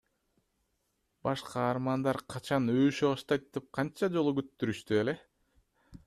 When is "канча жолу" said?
3.79-4.33